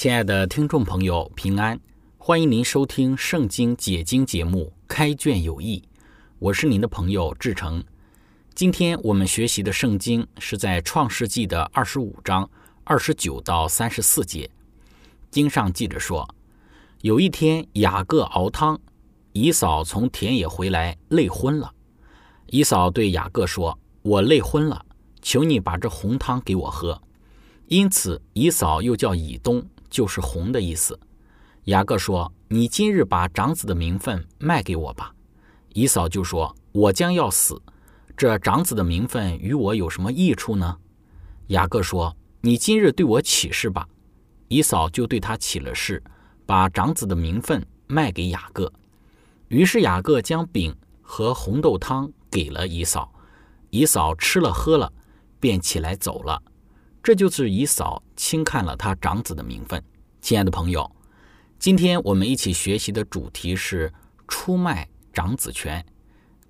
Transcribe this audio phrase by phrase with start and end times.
[0.00, 1.78] 亲爱的听众朋友，平安！
[2.16, 5.78] 欢迎您收听《圣经解经》节目《开卷有益》，
[6.38, 7.84] 我是您的朋友志成。
[8.54, 12.48] 今天我们学习的圣经是在创世纪的二十五章
[12.82, 14.50] 二十九到三十四节。
[15.30, 16.26] 经上记着说，
[17.02, 18.80] 有一天雅各熬汤，
[19.34, 21.70] 姨嫂从田野回来，累昏了。
[22.46, 24.82] 姨嫂对雅各说：“我累昏了，
[25.20, 26.98] 求你把这红汤给我喝。”
[27.68, 29.62] 因此，姨嫂又叫以东。
[29.90, 30.98] 就是红的意思。
[31.64, 35.12] 雅各说：“你今日把长子的名分卖给我吧。”
[35.74, 37.60] 以扫就说：“我将要死，
[38.16, 40.78] 这长子的名分与我有什么益处呢？”
[41.48, 43.86] 雅各说：“你今日对我起誓吧。”
[44.48, 46.02] 以扫就对他起了誓，
[46.46, 48.72] 把长子的名分卖给雅各。
[49.48, 53.12] 于是雅各将饼和红豆汤给了以扫，
[53.70, 54.92] 以扫吃了喝了，
[55.38, 56.42] 便起来走了。
[57.02, 59.82] 这就是以嫂轻看了他长子的名分。
[60.20, 60.90] 亲爱的朋友，
[61.58, 63.92] 今天我们一起学习的主题是
[64.28, 65.84] 出卖长子权。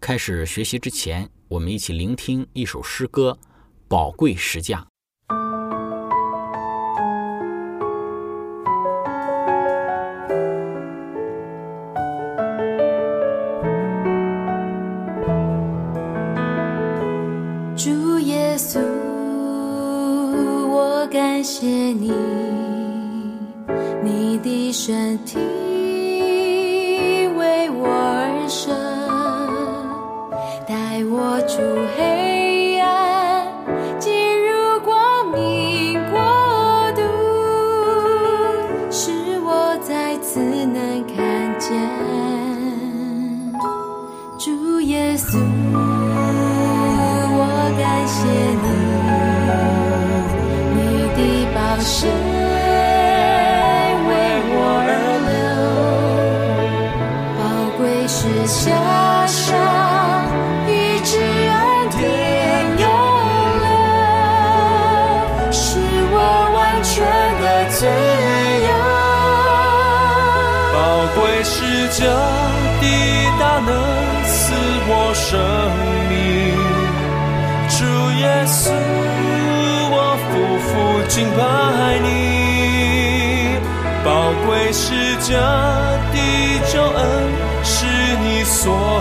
[0.01, 3.39] 开始学习之前，我们一起聆听一首诗歌
[3.87, 4.81] 《宝贵实价》。
[21.43, 22.13] 谢谢你，
[24.03, 25.39] 你的身体
[27.35, 28.77] 为我而生，
[30.67, 31.63] 带我出
[31.97, 32.20] 黑。
[85.31, 86.19] 这的
[86.73, 86.99] 救恩，
[87.63, 87.87] 是
[88.21, 89.00] 你所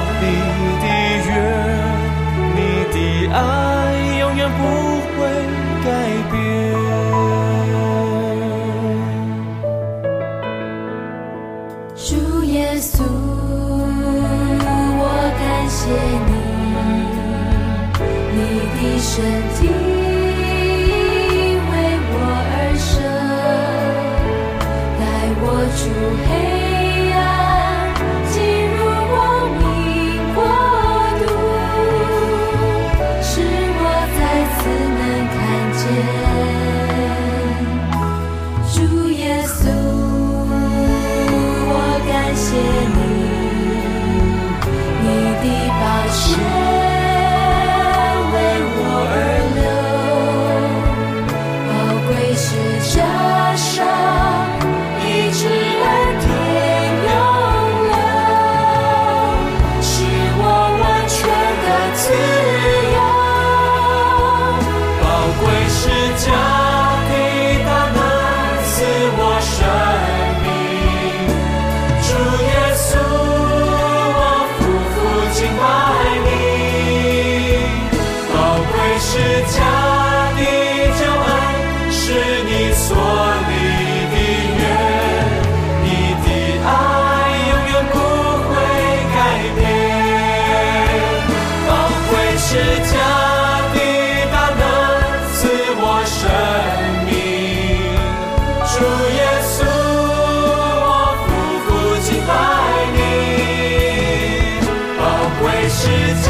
[105.82, 106.28] 是家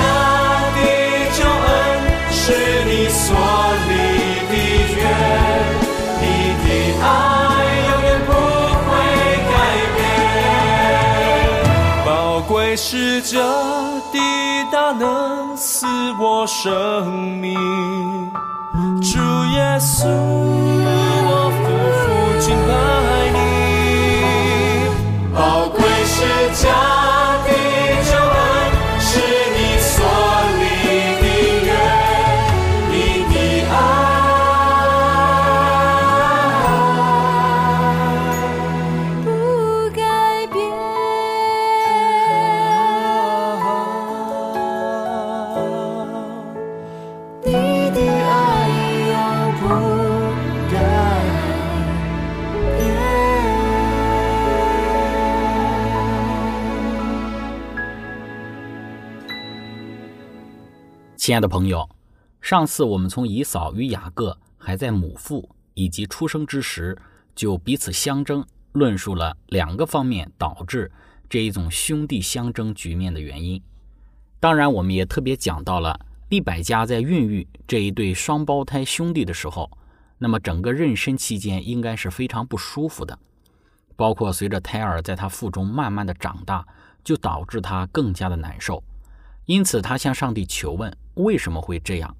[0.75, 0.79] 的
[1.33, 1.67] 救恩，
[2.29, 2.39] 是
[2.85, 3.25] 你所
[3.87, 3.91] 立
[4.47, 4.53] 的
[4.93, 5.01] 约，
[6.21, 6.23] 你
[6.61, 6.65] 的
[7.01, 7.03] 爱
[7.89, 8.29] 永远不
[8.85, 8.87] 会
[9.49, 9.51] 改
[9.95, 9.97] 变。
[12.05, 12.07] 宝
[12.41, 13.39] 贵是家
[14.13, 14.15] 的
[14.71, 15.87] 大能，赐
[16.21, 17.55] 我生命，
[19.01, 19.17] 主
[19.55, 20.38] 耶稣。
[61.29, 61.87] 亲爱的朋友，
[62.41, 66.97] 上次我们从姨嫂与雅各还在母腹以及出生之时
[67.35, 70.91] 就彼此相争，论述了两个方面导致
[71.29, 73.61] 这一种兄弟相争局面的原因。
[74.39, 79.69] 当然，我们也特别讲到了利百加在孕育这一对双胞胎兄弟的时候，
[80.17, 83.19] 那么整个妊娠期间应该是非常不舒服的，
[83.95, 86.65] 包括随着胎儿在他腹中慢慢的长大，
[87.03, 88.83] 就导致他更加的难受。
[89.45, 92.15] 因此，他向上帝求问为什么会这样。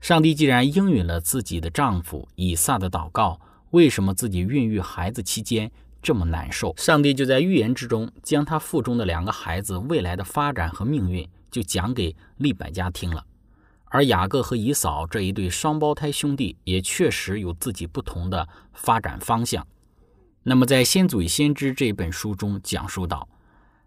[0.00, 3.38] 上帝既然应允了自己的丈夫以撒的祷告，
[3.70, 5.70] 为什么自己孕育孩子期间
[6.02, 6.74] 这么难受？
[6.76, 13.24] 上帝就在预言之中，将他腹中的两个孩子未来的发展和命运，就讲给利百加听了。
[13.86, 19.66] 而雅各和以扫这一对双胞胎兄弟，也确实有自己不同的发展方向。
[20.42, 23.28] 那么，在《先祖与先知》这本书中讲述到，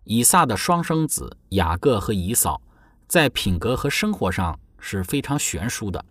[0.05, 2.61] 以撒的双生子雅各和以扫，
[3.07, 6.03] 在品格和生活上是非常悬殊的。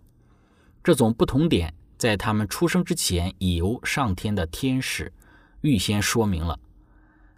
[0.83, 5.13] 这种不同点，在他们出生之前已由上天的天使
[5.61, 6.59] 预先说明了。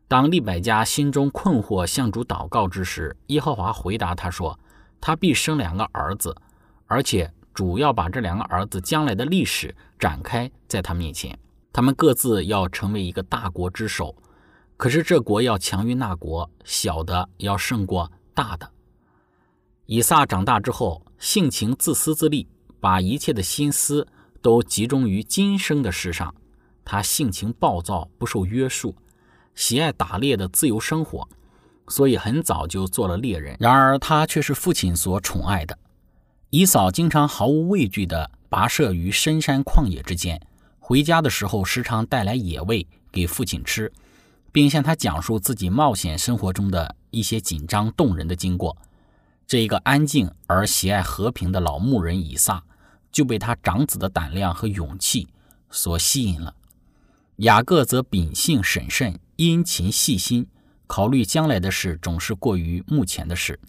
[0.08, 4.60] 当利百加心中困惑，向主祷告之时，耶和华回答他说
[5.00, 6.36] ：“他必生两个儿子，
[6.88, 11.38] 而且主要把这两个儿子将来的历史展开在他面前，
[11.74, 14.16] 他们各自要成为一个大国之首。”
[14.78, 18.72] 可是这国要强于那国，小的要胜过大的。
[19.92, 22.48] 以撒长大之后，性情自私自利，
[22.80, 24.08] 把一切的心思
[24.40, 26.32] 都集中于今生的事上。
[26.86, 28.96] 他性情暴躁，不受约束，
[29.56, 31.28] 喜爱打猎的自由生活，
[31.88, 33.58] 所以很早就做了猎人。
[33.60, 35.76] 然而他却是父亲所宠爱的。
[36.52, 40.40] 以扫经常毫无畏惧地跋涉于深山旷野之间，
[40.78, 43.92] 回家的时候时常带来野味给父亲吃。
[44.52, 48.78] 并向他讲述自己冒险生活中的一些紧张动人的经过。
[49.50, 52.64] 这一个安静而喜爱和平的老牧人以撒，
[53.12, 55.28] 就被他长子的胆量和勇气
[55.72, 56.54] 所吸引了。
[57.38, 60.46] 雅各则秉性审慎、殷勤细心，
[60.86, 63.60] 考虑将来的事总是过于目前的事。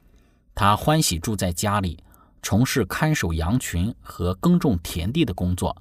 [0.55, 2.05] 他欢喜住在家里，
[2.43, 5.75] 从事看守羊群和耕种田地的工作。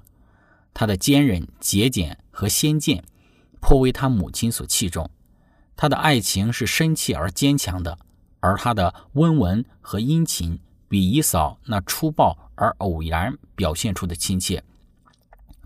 [0.72, 3.04] 他的坚韧、节俭和先见。
[3.60, 5.10] 颇为他母亲所器重，
[5.76, 7.98] 他的爱情是深切而坚强的，
[8.40, 14.62] 而他的温文和殷勤比以扫那粗暴而偶然表现出的亲切，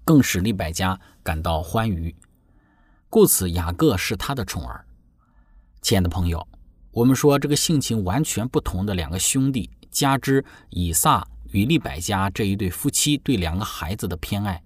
[0.05, 2.15] 更使利百加感到欢愉。
[3.09, 4.85] 故此，雅各是他的宠儿。
[5.81, 6.47] 亲爱的朋友，
[6.91, 14.63] 我们说这个性情完全不同的两个兄弟，加之以撒与利百加这一对夫妻对两个孩子的偏爱，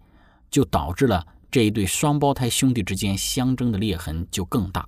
[0.50, 1.26] 就导致了。
[1.50, 4.86] 这一对双胞胎兄弟之间相争的裂痕就更大。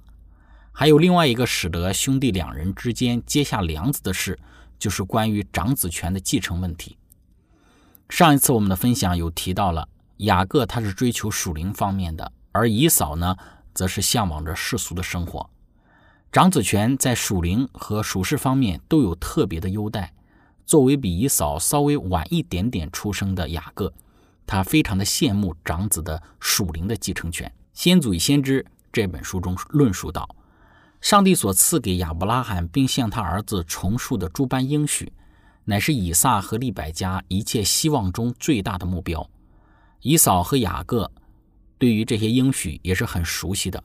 [0.72, 4.38] 还有另外一个使得兄弟两人之间结下梁子的事，
[4.78, 6.96] 就是关于长子权的继承问题。
[8.08, 13.36] 上一次我们的分享有提到了雅各，他是追求属灵方面的，而以扫呢，
[13.74, 15.48] 则是向往着世俗的生活。
[16.32, 20.12] 长子权在属灵和属世方面都有特别的优待。
[20.64, 23.92] 作为比以扫稍微晚一点点出生的雅各。
[24.46, 27.48] 他非常的羡慕长子的属灵的继承权。
[27.72, 28.62] 《先祖与先知》
[28.92, 30.28] 这本书中论述到，
[31.00, 35.12] 上帝所赐给亚伯拉罕并向他儿子重述的诸般应许，
[35.64, 39.28] 乃是以撒和利百加一切希望中最大的目标。
[40.00, 41.10] 以扫和雅各
[41.78, 43.82] 对于这些应许也是很熟悉的，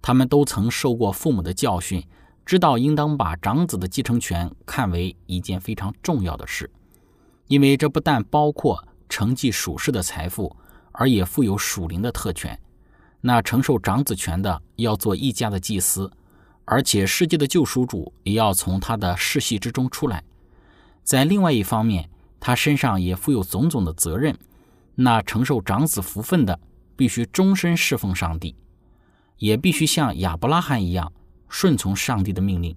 [0.00, 2.02] 他们都曾受过父母的教训，
[2.44, 6.70] 知道应当把长子的继承权看为一件非常重要的事，
[7.46, 8.82] 因为这不但包括。
[9.10, 10.54] 承继属世的财富，
[10.92, 12.60] 而也富有属灵的特权。
[13.22, 16.12] 那承受长子权的要做一家的祭司，
[16.70, 20.22] 而且世界的救赎主也要从他的世系之中出来。
[21.02, 24.36] 在另外一方面，他身上也负有种种的责任。
[24.94, 26.58] 那承受长子福分的，
[26.96, 28.54] 必须终身侍奉上帝，
[29.36, 31.12] 也必须像亚伯拉罕一样
[31.48, 32.76] 顺从上帝的命令，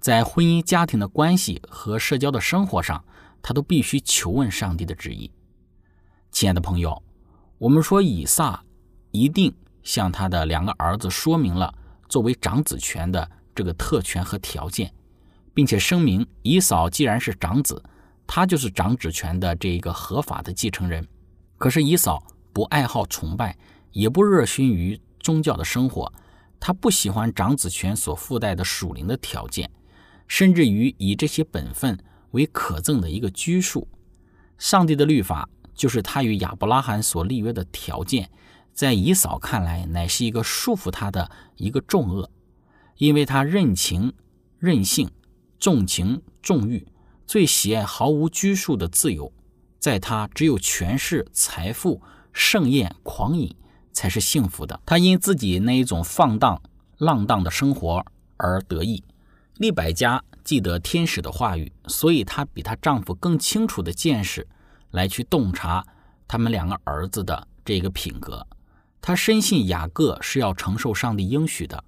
[0.00, 3.04] 在婚姻家庭的关系和社交的生活上，
[3.42, 5.30] 他都必须求问上帝的旨意。
[6.30, 7.02] 亲爱的朋友，
[7.58, 8.62] 我们说以撒
[9.10, 11.74] 一定向他的两个儿子说明了
[12.08, 14.92] 作为长子权的这个特权和条件，
[15.52, 17.82] 并且声明以扫既然是长子，
[18.26, 21.06] 他就是长子权的这一个合法的继承人。
[21.56, 22.22] 可是以扫
[22.52, 23.56] 不爱好崇拜，
[23.92, 26.12] 也不热心于宗教的生活，
[26.60, 29.68] 他不喜欢长子权所附带的属灵的条件，
[30.26, 31.98] 甚至于以这些本分
[32.30, 33.86] 为可憎的一个拘束。
[34.56, 38.30] 上帝的律法就是他与亚伯拉罕所立约的条件，
[38.78, 42.30] 在以扫看来乃是一个束缚他的一个重恶，
[42.98, 44.12] 因为他任情
[44.56, 45.10] 任性，
[45.58, 46.86] 重情重欲，
[47.26, 49.32] 最喜爱毫无拘束的自由。
[49.80, 52.00] 在他只有权势、财富、
[52.32, 53.52] 盛宴、狂饮
[53.92, 54.80] 才是幸福的。
[54.86, 56.62] 他因自己那一种放荡
[56.98, 58.06] 浪荡的生活
[58.36, 59.02] 而得意。
[59.56, 64.46] 利百加记得天使的话语，所以她比她丈夫更清楚的见识
[64.92, 65.84] 来去洞察
[66.28, 68.46] 他们两个儿子的这个品格。
[69.00, 71.82] 他深信雅各是要承受上帝应许的。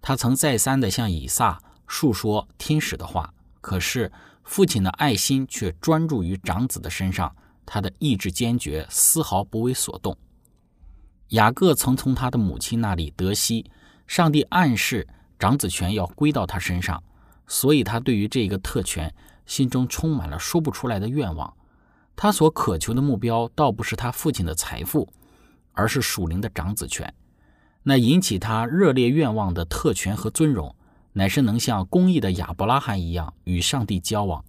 [0.00, 4.10] 他曾再三的向以撒述说天使的话，可是。
[4.42, 10.16] 父亲的爱心却专注于长子的身上，他的意志坚决，丝毫不为所动。
[11.28, 13.70] 雅各曾从他的母亲那里得悉，
[14.08, 15.06] 上帝暗示
[15.38, 17.00] 长子权要归到他身上，
[17.46, 19.14] 所以他对于这个特权
[19.46, 21.54] 心中充满了说不出来的愿望。
[22.16, 25.08] 他所渴求的目标倒不是他父亲的财富，
[25.72, 27.12] 而是属灵的长子权。
[27.82, 30.74] 那引起他热烈愿望的特权和尊荣。
[31.12, 34.44] 乃是能像公义的亚伯拉罕一样与上帝交往，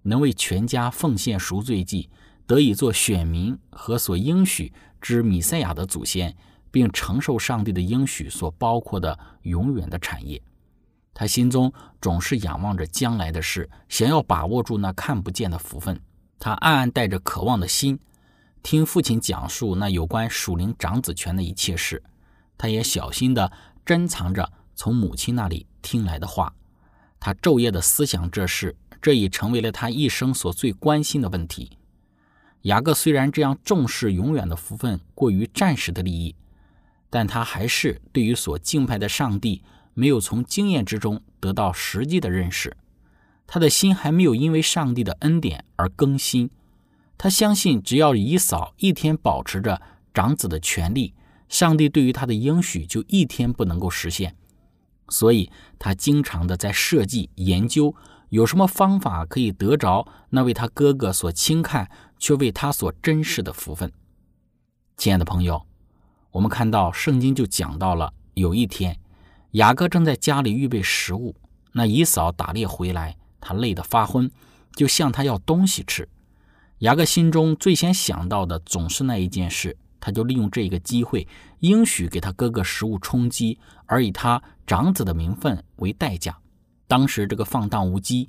[0.00, 2.08] 能为全家奉献赎罪祭，
[2.46, 6.34] 得以做选民和所应许之米赛亚的祖先，
[6.70, 10.40] 并承受上帝的应许所包括的永远的产业。
[11.12, 16.00] 他心中总是仰望着将来的事，想要把握住那看不见的福分。
[16.38, 17.98] 他暗暗带着渴望的心，
[18.62, 22.02] 听父亲讲述那有关属灵长子权的一切事。
[22.58, 23.52] 他也小心地
[23.84, 25.66] 珍藏着从母亲那里。
[25.82, 26.52] 听来的话，
[27.20, 31.78] 他昼夜的思想这事，这已成为了他一生所最关心的问题。
[32.62, 36.34] 雅各虽然这样重视永远的福分，过于暂时的利益，
[37.08, 39.62] 但他还是对于所敬拜的上帝
[39.94, 42.76] 没有从经验之中得到实际的认识。
[43.46, 46.50] 他的心还没有因为上帝的恩典而更新。
[47.18, 49.80] 他相信，只要以扫一天保持着
[50.12, 51.14] 长子的权利，
[51.48, 54.36] 上帝对于他的应许就一天不能够实现。
[55.08, 57.94] 所以，他经常的在设计研究，
[58.28, 63.92] 有什么方法可以得着那为他哥哥所轻看却为他所珍视的福分。
[64.96, 65.64] 亲爱的朋友，
[66.32, 68.98] 我们看到圣经就讲到了，有一天，
[69.52, 71.36] 雅各正在家里预备食物，
[71.72, 74.30] 那以扫打猎回来，他累得发昏，
[74.74, 76.08] 就向他要东西吃。
[76.78, 79.76] 雅各心中最先想到的总是那一件事。
[79.98, 81.26] 他就利用这个机会，
[81.60, 86.38] 应许给他哥哥食物充饥，而以他长子的名分为代价。
[86.86, 88.28] 当时这个放荡无羁、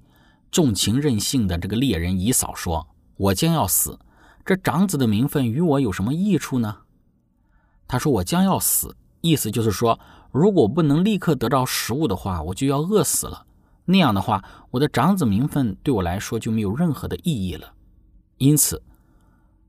[0.50, 2.88] 重情任性的这个猎人以扫说
[3.18, 4.00] ：“我将要死，
[4.44, 6.78] 这长子的名分与我有什么益处呢？”
[7.88, 10.00] 他说：“我将要死，意思就是说，
[10.32, 13.46] 如果不能立刻得到食物的话，我就要饿死了。
[13.86, 17.74] 那样的话，我的长子名分对我来说就没有任何的意义了。
[18.38, 18.82] 因此，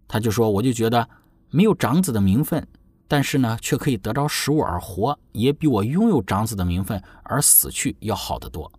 [0.07, 1.09] 他就说，我就觉得。”
[1.51, 2.69] 没有长子的名分，
[3.09, 8.71] 但是呢，却可以得着食物而活，也比我拥有长子的名分而死去要好得多。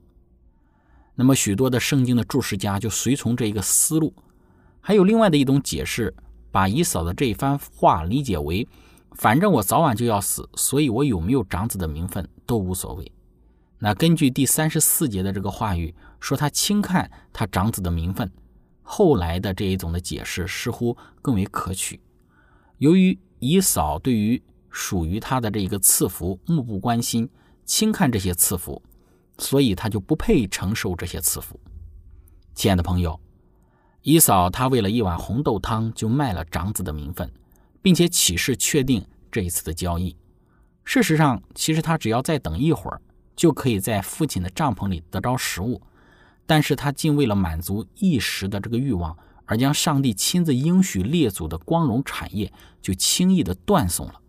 [1.16, 4.14] 那么，许多的圣经的注释家就随从这一个思路。
[4.80, 6.14] 还有另外的一种解释，
[6.52, 8.68] 把以扫的这一番话理解为：
[9.14, 13.12] 反正我早晚就要死，所以我有没有长子的名分都无所谓。
[13.80, 18.32] 那根据第三十四节的这个话语说，他轻看他长子的名分。
[18.92, 22.02] 后来的这一种的解释似乎更为可取。
[22.80, 24.42] 由于以扫对于
[24.72, 27.30] 属于他的这一个赐福目不关心，
[27.66, 28.82] 轻看这些赐福，
[29.38, 31.60] 所以他就不配承受这些赐福。
[32.56, 33.20] 亲爱的朋友，
[34.02, 37.32] 以扫他为了一碗红豆汤就卖了长子的名分，
[37.84, 40.18] 并且起誓确定这一次的交易。
[40.84, 43.00] 事实上，其实他只要再等一会儿，
[43.36, 45.80] 就可以在父亲的帐篷里得着食物，
[46.50, 49.16] 但是他竟为了满足一时的这个欲望。
[49.46, 52.54] 而将上帝亲自应许列祖的光荣产业
[52.84, 54.22] 就轻易的断送了，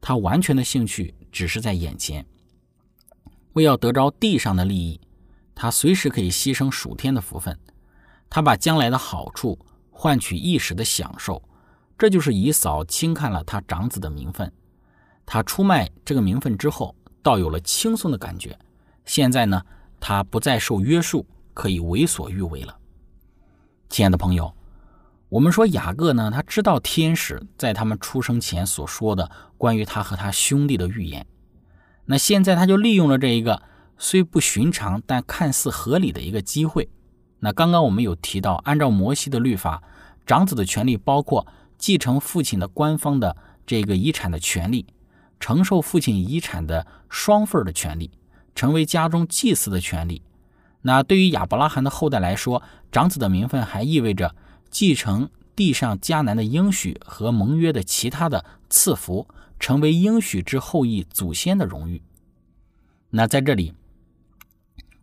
[0.00, 2.24] 他完全的兴趣只是在眼前。
[3.52, 4.98] 为要得着地上的利益，
[5.54, 7.54] 他随时可以牺牲属天的福分。
[8.30, 9.58] 他把将来的好处
[9.90, 11.42] 换取一时的享受，
[11.98, 14.50] 这就是以扫轻看了他长子的名分。
[15.26, 18.58] 他出卖这个名分之后，倒有了轻松的感觉。
[19.04, 19.62] 现在呢，
[20.00, 22.76] 他不再受约束，可以为所欲为了。
[23.88, 24.54] 亲爱的朋友，
[25.28, 31.26] 我们说雅各呢，他知道天使在他们出生前所说的关于他和他兄弟的预言。
[32.06, 33.62] 那现在他就利用了这一个
[33.98, 36.88] 虽不寻常但看似合理的一个机会。
[37.38, 39.82] 那刚刚我们有提到，按照摩西的律法，
[40.26, 41.46] 长子的权利包括
[41.78, 44.86] 继承父亲的官方的这个遗产的权利，
[45.38, 48.10] 承受父亲遗产的双份的权利，
[48.54, 50.22] 成为家中祭司的权利。
[50.82, 54.34] 那对于亚伯拉罕的后代来说，长子的名分还意味着
[54.70, 59.26] 继承地上迦南的应许和盟约的其他的赐福，
[59.58, 62.02] 成为应许之后裔祖先的荣誉。
[63.10, 63.74] 那在这里，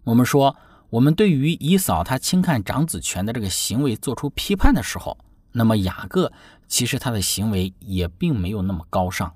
[0.04, 0.56] 我们说。
[0.90, 5.18] 我们对于以扫他轻看长子权的这个行为做出批判的时候，
[5.52, 6.32] 那么雅各
[6.70, 9.36] 其实他的行为也并没有那么高尚。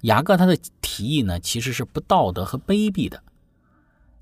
[0.00, 3.22] 雅各他的提议呢，其实是不道德和卑鄙的。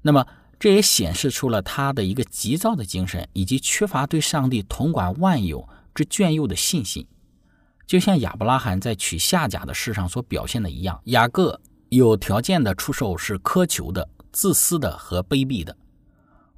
[0.08, 0.26] 那么
[0.58, 7.06] 这也显示出了他的一个急躁的精神，以及缺乏对上帝统管万有之眷佑的信心。
[7.86, 11.60] 就像亚伯拉罕在娶夏甲的事上所表现的一样，雅各
[11.90, 15.76] 有条件的出售是苛求的、自私的和卑鄙的。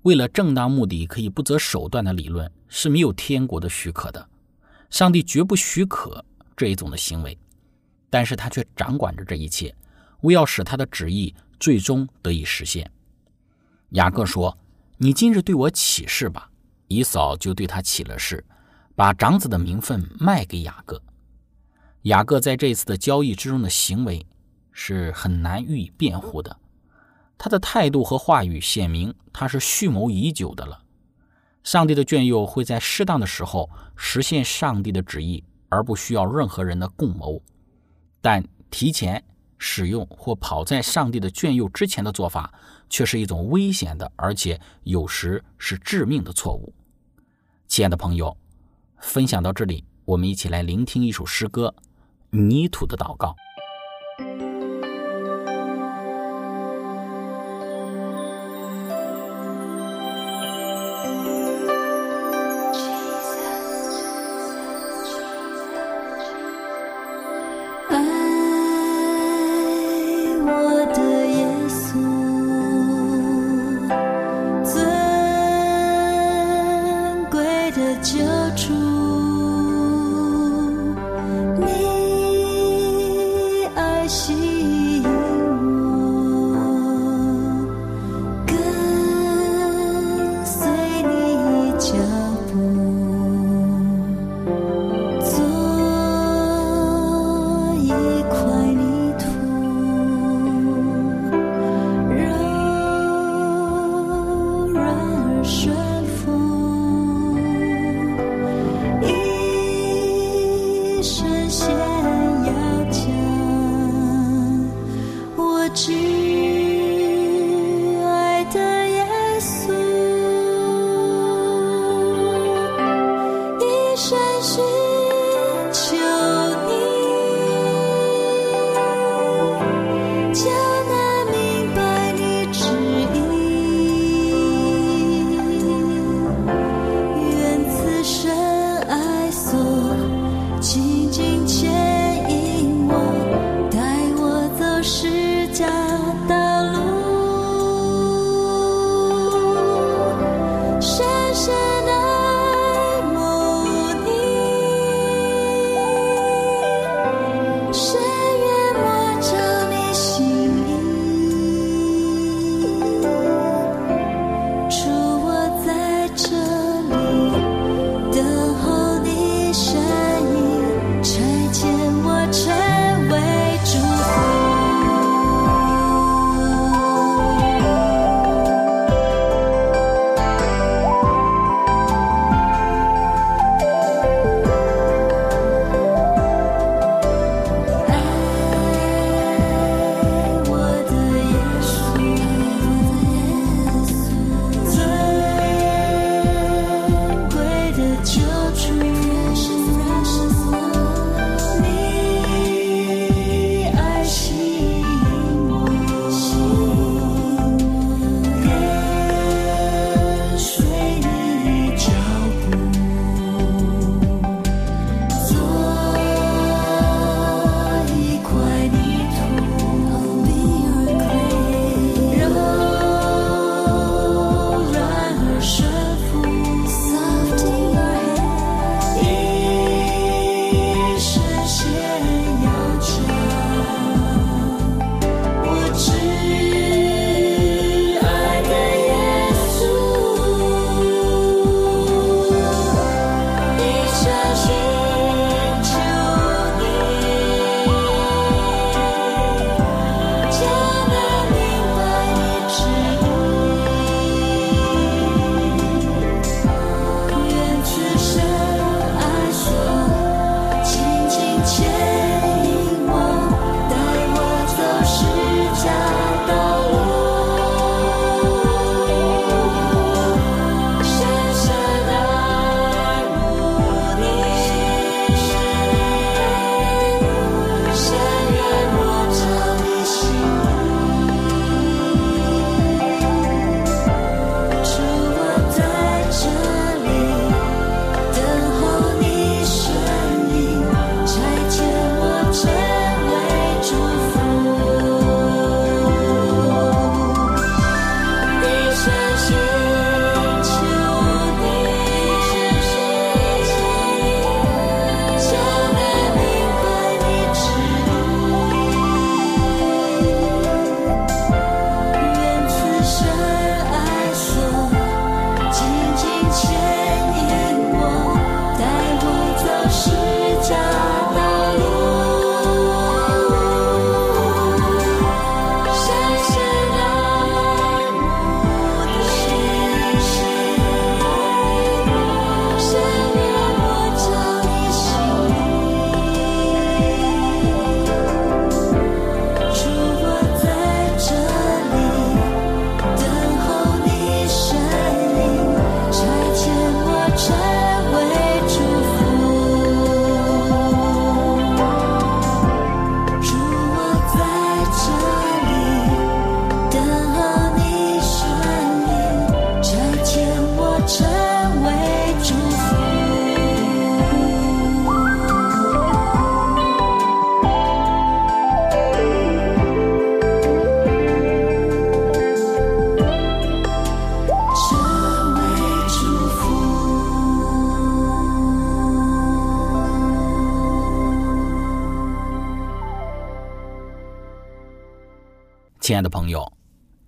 [0.02, 4.28] 为了正当目的可以不择手段的理论是没有天国的许可的，
[4.90, 6.24] 上帝绝不许可
[6.56, 7.36] 这一种的行为，
[8.08, 9.74] 但是他却掌管着这一切，
[10.20, 12.88] 为要使他的旨意最终得以实现。
[13.90, 14.56] 雅各说
[14.98, 16.50] ：“你今日对我起誓吧。”
[16.88, 18.44] 以扫就对他起了誓，
[18.96, 21.00] 把长子的名分卖给雅各。
[22.02, 24.26] 雅各在这次的交易之中的行为
[24.72, 26.56] 是很难予以辩护的。
[27.38, 30.82] 他的态度和话语显明他是蓄谋已久的了。
[31.62, 37.40] 上帝的眷佑会在适当的时候实现上帝的旨意，而不需要任何人的共谋。
[38.20, 39.22] 但提前
[39.58, 42.52] 使用或跑在上帝的眷佑之前的做法，
[42.90, 46.74] 却是一种危险的，而且有时是致命的错误。
[47.66, 48.36] 亲爱的朋友，
[48.98, 51.72] 分享到这里，我们一起来聆听一首诗歌
[52.36, 53.34] 《泥土的祷告》。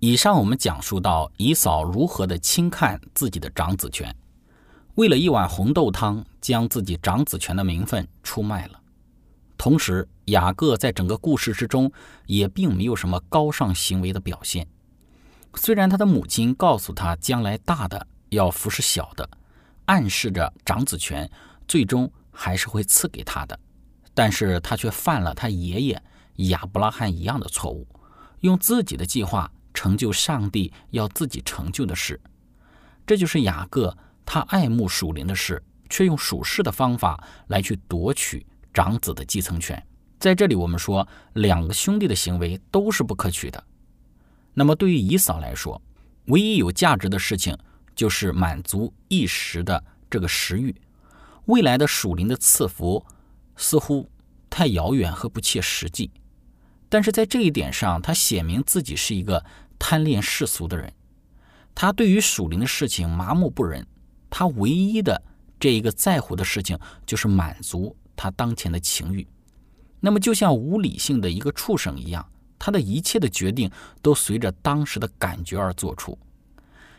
[0.05, 4.13] 以上我们讲述到以嫂如何的轻看自己的长子权，
[4.95, 8.81] 为了一碗红豆汤，将自己长子权的名分出卖了。
[9.57, 11.89] 同时，雅各在整个故事之中
[12.25, 14.67] 也并没有什么高尚行为的表现。
[15.55, 19.29] 虽然他的母亲告诉他，将来大的要服侍小的，
[19.85, 21.31] 暗示着长子权
[21.65, 23.57] 最终还是会赐给他的，
[24.13, 26.03] 但是他却犯了他爷爷
[26.49, 27.87] 亚伯拉罕一样的错误，
[28.41, 32.19] 用自己的计划成就上帝要自己成就的事。
[33.05, 39.81] 这就是雅各他爱慕属灵的事，却用属世的方法来去夺取长子的继承权。
[40.19, 43.61] 在这里，我们说两个兄弟的行为都是不可取的。
[44.53, 45.81] 那么，对于以扫来说，
[46.27, 47.57] 唯一有价值的事情
[47.93, 50.73] 就是满足一时的这个食欲，
[51.45, 53.05] 未来的属灵的赐福
[53.57, 54.09] 似乎
[54.49, 56.09] 太遥远和不切实际。
[56.87, 59.43] 但是在这一点上，他显明自己是一个
[59.85, 60.93] 贪恋世俗的人，
[61.75, 63.85] 他对于属灵的事情麻木不仁，
[64.29, 65.21] 他唯一的
[65.59, 69.27] 这一个在乎的事情就是满足他当前的情欲。
[69.99, 72.25] 那么，就像无理性的一个畜生一样。
[72.57, 73.69] 他的一切的决定
[74.01, 76.17] 都随着当时的感觉而做出。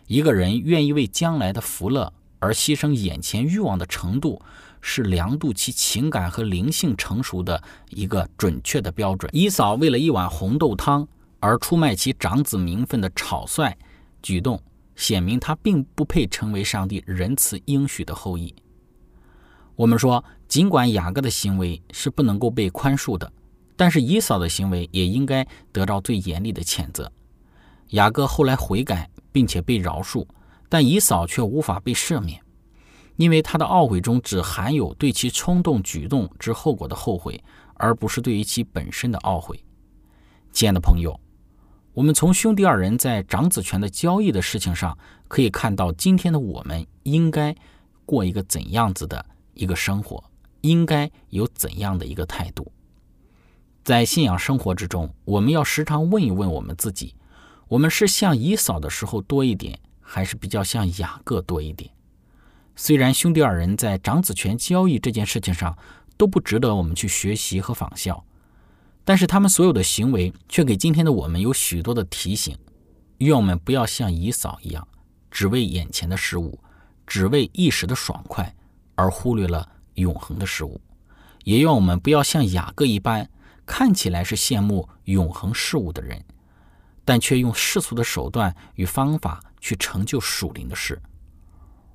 [0.07, 4.43] 一个人愿意为将来的福乐而牺牲眼前欲望的程度，
[4.83, 9.31] 是量度其情感和灵性成熟的一个准确的标准。
[9.33, 11.09] 伊嫂为了一碗红豆汤
[11.45, 13.77] 而出卖其长子名分的草率
[14.23, 14.59] 举动，
[14.97, 18.55] 显明他并不配成为上帝仁慈应许的后裔。
[19.77, 23.31] 我们说，尽管雅各的行为是不能够被宽恕的。
[23.77, 27.13] 但是以扫的行为也应该得到最严厉的谴责。
[27.91, 30.27] 雅各后来悔改，并且被饶恕，
[30.71, 32.41] 但以扫却无法被赦免，
[33.17, 37.39] 因为他的懊悔中只含有对其冲动举动之后果的后悔，
[37.75, 39.63] 而不是对于其本身的懊悔。
[40.53, 41.19] 亲爱的朋友，
[41.95, 47.55] 我们从兄弟二人在长子权的交易的事情上，可以看到今天的我们应该
[48.05, 50.23] 过一个怎样子的一个生活，
[50.63, 52.73] 应该有怎样的一个态度。
[53.85, 57.15] 在信仰生活之中，我们要时常问一问我们自己：
[57.69, 61.89] 我们是像以扫的时候多一点，还是比较像雅各多一点？
[62.75, 65.79] 虽然兄弟二人在长子权交易这件事情上
[66.17, 68.25] 都不值得我们去学习和仿效，
[69.05, 72.57] 但是他们所有的行为却给今天的我们有许多的提醒。
[73.19, 74.87] 愿我们不要像以嫂一样，
[75.31, 76.59] 只为眼前的事物，
[77.07, 78.55] 只为一时的爽快，
[78.95, 80.81] 而忽略了永恒的事物；
[81.45, 83.29] 也愿我们不要像雅各一般。
[83.67, 86.23] 看起来是羡慕永恒事物的人，
[87.03, 91.01] 但却用世俗的手段与方法去成就属灵的事。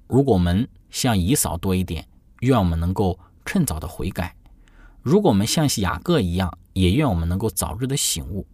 [0.07, 2.07] 如果我们像以嫂多一点，
[2.39, 4.31] 愿我们能够趁早的悔改；
[5.03, 8.47] 如果我们像雅各一样，也愿我们能够早日的醒悟，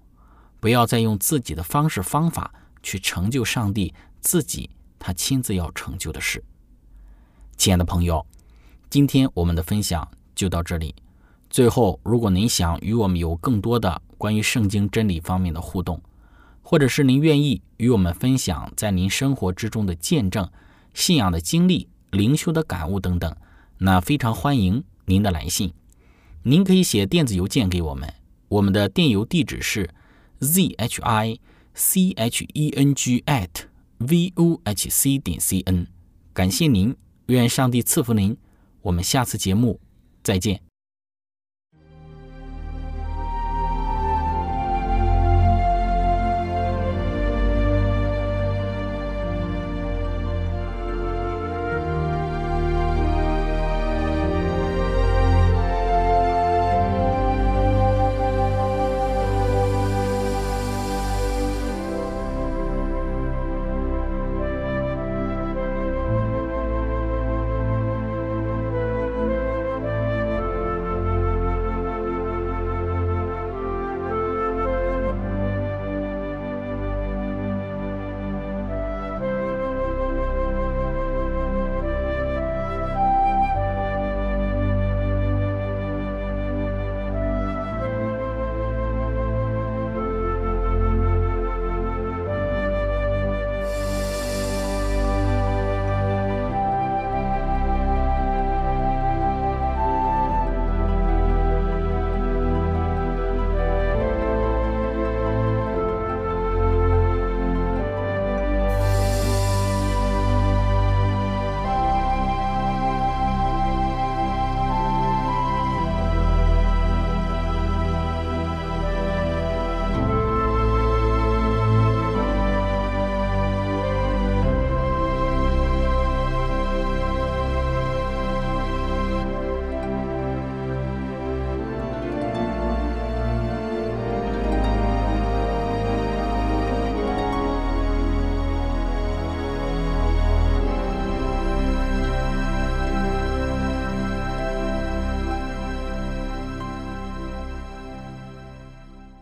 [0.59, 6.43] 不要再用自己的方式方法去成就上帝自己他亲自要成就的事。
[7.55, 8.25] 亲爱的朋友，
[8.89, 10.95] 今天我们的分享就到这里。
[11.51, 16.01] 最后，如果您想与我们有更多的关于圣经真理方面的互动，
[16.63, 20.49] 或者是您愿意与我们分享在您生活之中的见证、
[20.95, 23.37] 信仰的经历、灵修的感悟等等，
[23.77, 25.71] 那非常欢迎您的来信。
[26.47, 28.07] 您可以写电子邮件给我们，
[28.49, 29.89] 我们的电邮地址是
[30.39, 31.39] z h i
[31.73, 33.49] c h e n g at
[33.97, 35.87] v o h c 点 c n。
[36.33, 38.37] 感谢您，愿上帝赐福您。
[38.83, 39.79] 我们下次节目
[40.21, 40.64] 再见。